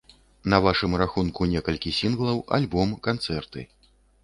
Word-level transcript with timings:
На 0.53 0.59
вашым 0.67 0.95
рахунку 1.01 1.49
некалькі 1.51 1.93
сінглаў, 1.99 2.41
альбом, 2.59 2.97
канцэрты. 3.11 3.69